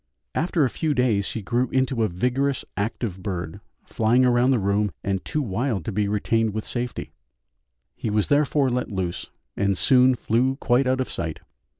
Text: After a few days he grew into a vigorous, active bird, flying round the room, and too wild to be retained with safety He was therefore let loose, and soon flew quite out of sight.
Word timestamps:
After 0.33 0.63
a 0.63 0.69
few 0.71 0.95
days 0.95 1.33
he 1.33 1.43
grew 1.43 1.69
into 1.69 2.01
a 2.01 2.07
vigorous, 2.07 2.65
active 2.75 3.21
bird, 3.21 3.61
flying 3.85 4.23
round 4.23 4.51
the 4.51 4.57
room, 4.57 4.89
and 5.03 5.23
too 5.23 5.43
wild 5.43 5.85
to 5.85 5.91
be 5.91 6.07
retained 6.07 6.55
with 6.55 6.65
safety 6.65 7.11
He 7.95 8.09
was 8.09 8.27
therefore 8.27 8.71
let 8.71 8.89
loose, 8.91 9.29
and 9.55 9.77
soon 9.77 10.15
flew 10.15 10.55
quite 10.55 10.87
out 10.87 11.01
of 11.01 11.09
sight. 11.11 11.41